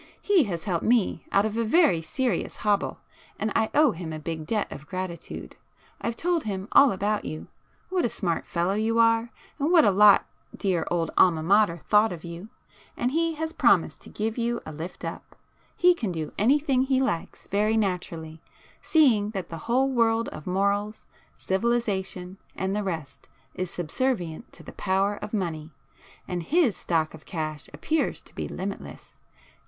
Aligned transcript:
He 0.19 0.45
has 0.45 0.63
helped 0.63 0.83
me 0.83 1.23
out 1.31 1.45
of 1.45 1.55
a 1.55 1.63
very 1.63 2.01
serious 2.01 2.55
hobble, 2.65 3.01
and 3.37 3.51
I 3.55 3.69
owe 3.75 3.91
him 3.91 4.11
a 4.11 4.17
big 4.17 4.47
debt 4.47 4.71
of 4.71 4.87
gratitude. 4.87 5.55
I've 6.01 6.15
told 6.15 6.45
him 6.45 6.67
all 6.71 6.91
about 6.91 7.23
you,—what 7.23 8.03
a 8.03 8.09
smart 8.09 8.47
fellow 8.47 8.73
you 8.73 8.97
are, 8.97 9.29
and 9.59 9.71
what 9.71 9.85
a 9.85 9.91
lot 9.91 10.25
dear 10.57 10.87
old 10.89 11.11
Alma 11.19 11.43
Mater 11.43 11.77
thought 11.77 12.11
of 12.11 12.23
you, 12.23 12.49
and 12.97 13.11
he 13.11 13.35
has 13.35 13.53
promised 13.53 14.01
to 14.01 14.09
give 14.09 14.39
you 14.39 14.59
a 14.65 14.71
lift 14.71 15.05
up. 15.05 15.35
He 15.77 15.93
can 15.93 16.11
do 16.11 16.33
anything 16.35 16.81
he 16.81 16.99
likes; 16.99 17.45
very 17.45 17.77
naturally, 17.77 18.41
seeing 18.81 19.29
that 19.37 19.49
the 19.49 19.57
whole 19.69 19.87
world 19.91 20.29
of 20.29 20.47
morals, 20.47 21.05
civilization 21.37 22.37
and 22.55 22.75
the 22.75 22.81
rest 22.83 23.27
is 23.53 23.69
subservient 23.69 24.51
to 24.53 24.63
the 24.63 24.73
power 24.73 25.17
of 25.21 25.31
money,—and 25.31 26.41
his 26.41 26.75
stock 26.75 27.13
of 27.13 27.25
cash 27.27 27.69
appears 27.71 28.19
to 28.21 28.33
be 28.33 28.47
limitless. 28.47 29.17